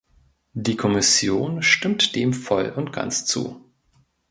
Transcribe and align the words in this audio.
Die 0.53 0.75
Kommission 0.77 1.61
stimmt 1.61 2.15
dem 2.15 2.33
voll 2.33 2.71
und 2.71 2.91
ganz 2.91 3.27
zu. 3.27 3.71